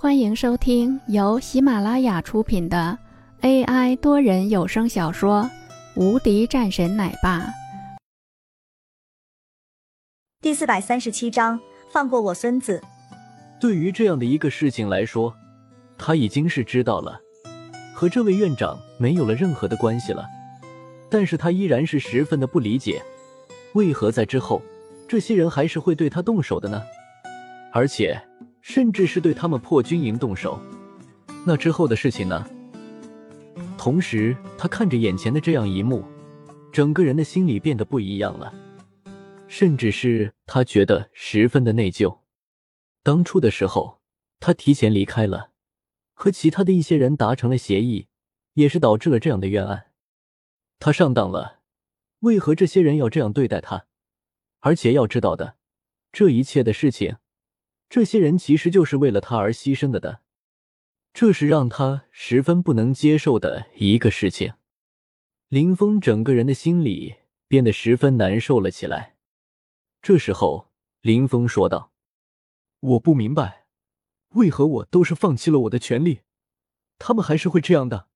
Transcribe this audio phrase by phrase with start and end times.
[0.00, 2.96] 欢迎收听由喜马拉雅出品的
[3.40, 5.42] AI 多人有声小说
[6.00, 7.40] 《无敌战神奶爸》
[10.40, 11.58] 第四百三十七章：
[11.90, 12.80] 放过我孙子。
[13.60, 15.34] 对于这样的一个事情来说，
[15.98, 17.20] 他已经是知道了，
[17.92, 20.24] 和这位院长没有了任何的关系了。
[21.10, 23.02] 但是他依然是十分的不理解，
[23.74, 24.62] 为何在之后，
[25.08, 26.80] 这些人还是会对他动手的呢？
[27.72, 28.16] 而且。
[28.68, 30.60] 甚至是对他们破军营动手，
[31.46, 32.46] 那之后的事情呢？
[33.78, 36.04] 同时，他看着眼前的这样一幕，
[36.70, 38.52] 整个人的心里变得不一样了，
[39.48, 42.18] 甚至是他觉得十分的内疚。
[43.02, 44.02] 当初的时候，
[44.38, 45.52] 他提前离开了，
[46.12, 48.08] 和其他的一些人达成了协议，
[48.52, 49.86] 也是导致了这样的冤案。
[50.78, 51.60] 他上当了，
[52.18, 53.86] 为何这些人要这样对待他？
[54.60, 55.56] 而且要知道的，
[56.12, 57.16] 这一切的事情。
[57.88, 60.20] 这些人其实就是为了他而牺牲的的，
[61.14, 64.54] 这是让他十分不能接受的一个事情。
[65.48, 69.16] 林峰整个人的心里变得十分难受了起来。
[70.02, 71.92] 这时候，林峰说道
[72.80, 73.66] ：“我不明白，
[74.34, 76.20] 为何我都是放弃了我的权利，
[76.98, 78.08] 他们还是会这样的？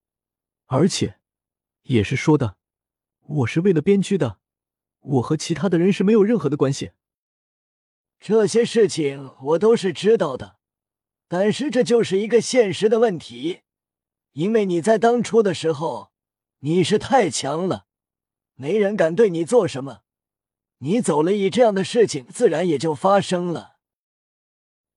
[0.67, 1.19] 而且，
[1.85, 2.57] 也是说的，
[3.23, 4.39] 我是为了边区的，
[5.01, 6.93] 我和其他的人是没有任何的关系。”
[8.25, 10.57] 这些事情我都是知道的，
[11.27, 13.63] 但是这就是一个现实的问题，
[14.35, 16.13] 因为你在当初的时候
[16.61, 17.87] 你是太强了，
[18.55, 20.03] 没人敢对你做什么，
[20.79, 23.79] 你走了以这样的事情自然也就发生了。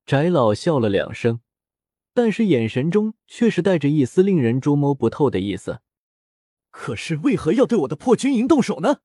[0.05, 1.39] 翟老笑了两声，
[2.13, 5.81] 但是眼神中却是带着一丝令人捉摸不透的意思。
[6.69, 8.99] 可是为何要对我的破军营动手呢？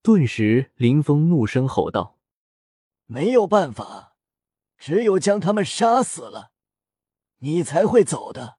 [0.00, 2.13] 顿时，林峰怒声吼道。
[3.06, 4.16] 没有办法，
[4.78, 6.52] 只有将他们杀死了，
[7.38, 8.58] 你才会走的。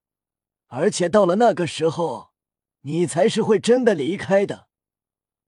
[0.67, 2.31] 而且到了那个时候，
[2.81, 4.67] 你才是会真的离开的。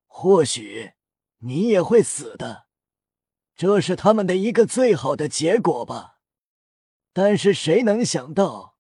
[0.05, 0.93] 或许
[1.39, 2.67] 你也会死的，
[3.55, 6.19] 这是他们的一个最好的结果吧。
[7.13, 8.77] 但是谁能想到，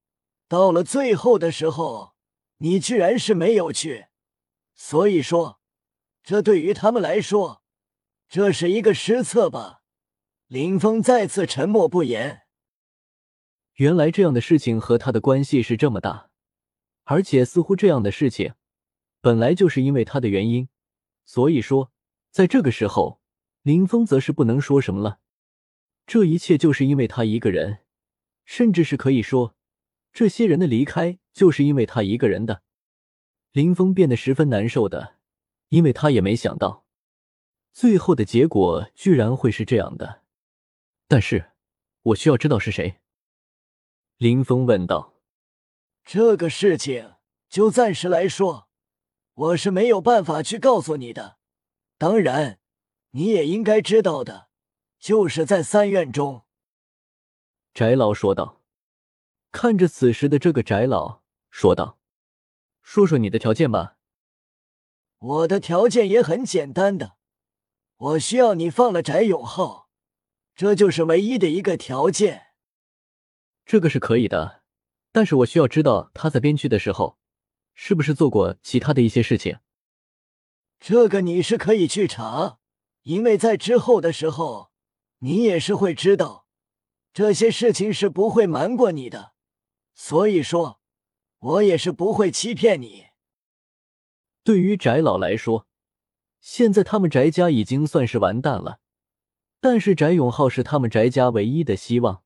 [0.47, 2.15] 到了最后的时候，
[2.57, 4.07] 你居然是没有去。
[4.73, 5.59] 所以说，
[6.23, 7.63] 这对于他们来说，
[8.29, 9.76] 这是一个失策吧。
[10.47, 12.43] 林峰再次沉默不言。
[13.73, 16.29] 原来这样的事情和他的关系是这么大，
[17.03, 18.53] 而且似乎这样的事情
[19.19, 20.69] 本来就是因为他的原因，
[21.25, 21.91] 所以说
[22.31, 23.19] 在这个时候，
[23.61, 25.19] 林峰则是不能说什么了。
[26.05, 27.79] 这一切就是因为他一个人，
[28.45, 29.53] 甚至是可以说，
[30.13, 32.63] 这些人的离开就是因为他一个人的。
[33.51, 35.15] 林峰变得十分难受的，
[35.67, 36.85] 因为他也没想到，
[37.73, 40.23] 最后的结果居然会是这样的。
[41.07, 41.51] 但是，
[42.01, 42.99] 我需要知道是谁。”
[44.17, 45.13] 林峰问道。
[46.03, 47.15] “这个事情
[47.49, 48.69] 就暂时来说，
[49.33, 51.37] 我是没有办法去告诉你的。
[51.97, 52.59] 当然，
[53.11, 54.49] 你也应该知道的，
[54.99, 56.45] 就是在三院中。”
[57.73, 58.61] 翟老说道。
[59.49, 61.97] 看着此时的这个翟老，说道
[62.83, 63.97] ：“说说你的条件吧。
[65.17, 67.17] ”“我的条件也很简单的，
[67.95, 69.86] 我需要你放了翟永浩。”
[70.57, 72.47] 这就是唯一的一个条件，
[73.63, 74.63] 这个是可以的，
[75.11, 77.19] 但是我需要知道他在边区的时候，
[77.75, 79.59] 是不是做过其他的一些事情。
[80.79, 82.57] 这个你是可以去查，
[83.03, 84.71] 因为在之后的时候，
[85.19, 86.47] 你也是会知道，
[87.13, 89.33] 这些事情是不会瞒过你的，
[89.93, 90.81] 所以说，
[91.37, 93.05] 我也是不会欺骗你。
[94.43, 95.67] 对于翟老来说，
[96.41, 98.79] 现在他们翟家已经算是完蛋了。
[99.59, 102.23] 但是翟永浩是他们翟家唯一的希望。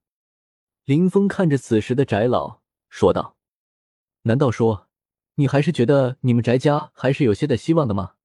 [0.84, 3.38] 林峰看着此时的翟老，说道
[4.24, 4.90] ：“难道说，
[5.36, 8.16] 你还是觉得你们翟家还是有些的希望的吗？”“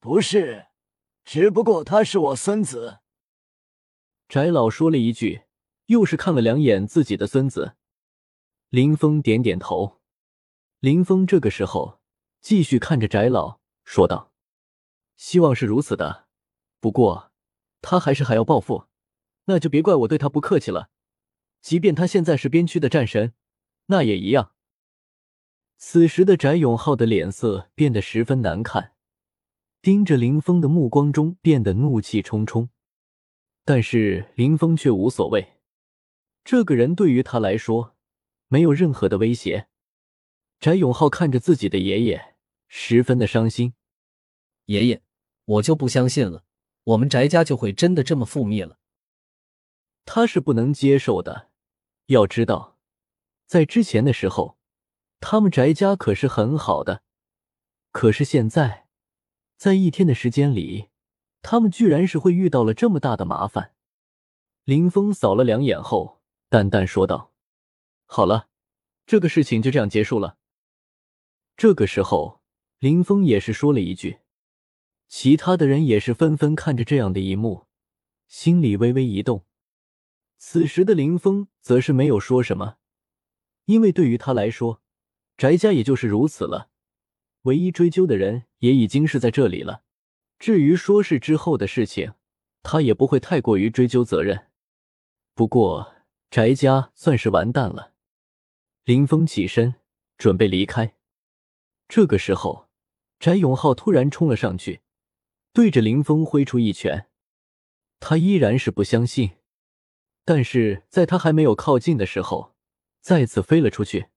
[0.00, 0.66] 不是，
[1.24, 2.98] 只不过他是我孙子。”
[4.28, 5.42] 翟老说了一句，
[5.86, 7.76] 又是看了两眼自己的孙子。
[8.70, 10.00] 林峰点点头。
[10.80, 12.00] 林峰这个时候
[12.40, 14.32] 继续看着翟老，说道
[15.16, 16.26] ：“希望是如此的，
[16.80, 17.30] 不过……”
[17.86, 18.86] 他还是还要报复，
[19.44, 20.88] 那就别怪我对他不客气了。
[21.60, 23.34] 即便他现在是边区的战神，
[23.86, 24.52] 那也一样。
[25.76, 28.94] 此时的翟永浩的脸色变得十分难看，
[29.82, 32.70] 盯着林峰的目光中变得怒气冲冲。
[33.66, 35.58] 但是林峰却无所谓，
[36.42, 37.94] 这个人对于他来说
[38.48, 39.68] 没有任何的威胁。
[40.58, 42.36] 翟永浩看着自己的爷爷，
[42.66, 43.74] 十分的伤心。
[44.66, 45.02] 爷爷，
[45.44, 46.44] 我就不相信了。
[46.84, 48.78] 我们翟家就会真的这么覆灭了？
[50.04, 51.50] 他是不能接受的，
[52.06, 52.78] 要知道，
[53.46, 54.58] 在之前的时候，
[55.20, 57.02] 他们翟家可是很好的，
[57.90, 58.86] 可是现在，
[59.56, 60.90] 在一天的时间里，
[61.40, 63.74] 他们居然是会遇到了这么大的麻烦。
[64.64, 66.20] 林峰扫了两眼后，
[66.50, 67.32] 淡淡说道
[68.04, 68.48] ：“好了，
[69.06, 70.36] 这个事情就这样结束了。”
[71.56, 72.42] 这个时候，
[72.78, 74.20] 林峰也是说了一句，
[75.08, 77.66] 其他的人也是纷纷看着这样的一幕，
[78.26, 79.44] 心里微微一动。
[80.36, 82.76] 此时的林峰则是没有说什么，
[83.66, 84.82] 因为对于他来说，
[85.36, 86.70] 翟家也就是如此了。
[87.42, 89.82] 唯一追究的人也已经是在这里了。
[90.38, 92.14] 至于说是之后的事情，
[92.62, 94.48] 他也不会太过于追究责任。
[95.34, 95.94] 不过，
[96.30, 97.94] 翟家算是完蛋了。
[98.84, 99.76] 林峰起身
[100.18, 100.96] 准备离开，
[101.88, 102.68] 这个时候，
[103.18, 104.80] 翟永浩突然冲了上去，
[105.54, 107.08] 对着林峰挥出一拳。
[108.00, 109.38] 他依然是不相信。
[110.26, 112.54] 但是在他还没有靠近的时候，
[113.00, 114.08] 再次飞了出去，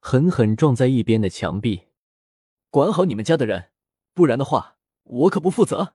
[0.00, 1.88] 狠狠撞在一边的墙壁。
[2.68, 3.70] 管好你们家的人，
[4.12, 5.94] 不然的话，我可不负责。”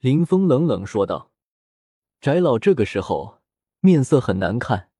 [0.00, 1.32] 林峰冷冷说道。
[2.20, 3.40] 翟老这个时候
[3.80, 4.90] 面色很难看，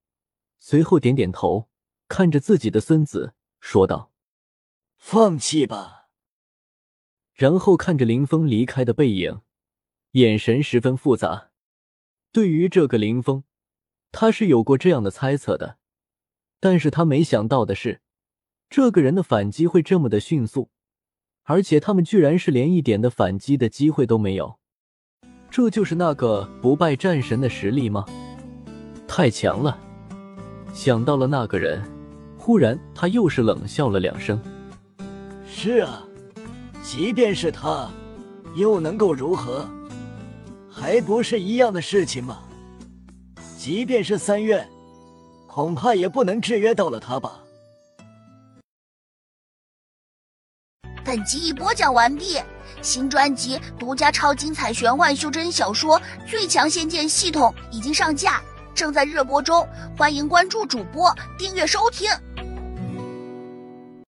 [0.59, 1.69] 随后点点头，
[2.09, 4.11] 看着自己的孙子说道
[4.97, 6.00] ：“放弃吧。”
[7.41, 9.41] 然后看着林峰离开的背影，
[10.11, 11.49] 眼神十分复杂。
[12.33, 13.45] 对于这个林峰，
[14.13, 15.79] 他是有过这样的猜测的，
[16.61, 18.03] 但是他没想到的是，
[18.69, 20.69] 这个人的反击会这么的迅速，
[21.45, 24.59] 而且他们居然是连一点的反击的机会都没有。
[25.51, 28.05] 这就是那个不败战神的实力吗？
[29.09, 29.81] 太强了！
[30.75, 31.83] 想到了那个人，
[32.37, 34.39] 忽然他又是冷笑了两声。
[35.47, 36.07] 是啊，
[36.93, 37.89] 即便是他，
[38.57, 39.65] 又能够如何？
[40.69, 42.43] 还不是一样的事情吗？
[43.57, 44.69] 即便是三院，
[45.47, 47.39] 恐怕也不能制约到了他吧。
[51.05, 52.41] 本集已播讲完毕，
[52.83, 55.97] 新专辑独家超精彩玄幻修真小说
[56.29, 58.43] 《最强仙剑系统》已经上架，
[58.75, 59.65] 正在热播中，
[59.97, 61.09] 欢迎关注主播，
[61.39, 62.11] 订阅收听。